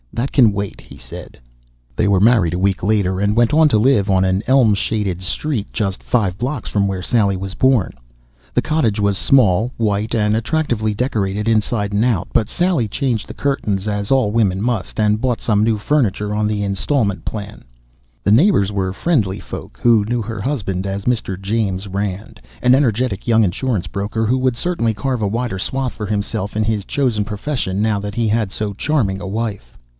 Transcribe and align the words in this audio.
"That 0.13 0.31
can 0.31 0.51
wait," 0.51 0.81
he 0.81 0.97
said. 0.97 1.39
They 1.95 2.07
were 2.07 2.19
married 2.19 2.53
a 2.53 2.59
week 2.59 2.83
later 2.83 3.19
and 3.19 3.35
went 3.35 3.51
to 3.51 3.77
live 3.77 4.09
on 4.09 4.25
an 4.25 4.41
elm 4.47 4.73
shaded 4.73 5.21
street 5.21 5.67
just 5.71 6.03
five 6.03 6.37
blocks 6.39 6.69
from 6.69 6.87
where 6.87 7.03
Sally 7.03 7.37
was 7.37 7.53
born. 7.53 7.93
The 8.53 8.61
cottage 8.63 8.99
was 8.99 9.17
small, 9.17 9.71
white 9.77 10.13
and 10.13 10.35
attractively 10.35 10.93
decorated 10.93 11.47
inside 11.47 11.93
and 11.93 12.03
out. 12.03 12.27
But 12.33 12.49
Sally 12.49 12.87
changed 12.87 13.27
the 13.27 13.33
curtains, 13.35 13.87
as 13.87 14.09
all 14.11 14.31
women 14.31 14.61
must, 14.61 14.99
and 14.99 15.21
bought 15.21 15.39
some 15.39 15.63
new 15.63 15.77
furniture 15.77 16.33
on 16.33 16.47
the 16.47 16.63
installment 16.63 17.23
plan. 17.23 17.63
The 18.23 18.31
neighbors 18.31 18.71
were 18.71 18.93
friendly 18.93 19.39
folk 19.39 19.79
who 19.81 20.03
knew 20.05 20.23
her 20.23 20.41
husband 20.41 20.85
as 20.85 21.05
Mr. 21.05 21.39
James 21.39 21.87
Rand, 21.87 22.41
an 22.61 22.75
energetic 22.75 23.27
young 23.27 23.43
insurance 23.43 23.87
broker 23.87 24.25
who 24.25 24.37
would 24.39 24.57
certainly 24.57 24.93
carve 24.93 25.21
a 25.21 25.27
wider 25.27 25.59
swath 25.59 25.93
for 25.93 26.07
himself 26.07 26.57
in 26.57 26.63
his 26.63 26.85
chosen 26.85 27.23
profession 27.23 27.81
now 27.81 27.99
that 27.99 28.15
he 28.15 28.27
had 28.27 28.51
so 28.51 28.73
charming 28.73 29.21
a 29.21 29.27
wife. 29.27 29.77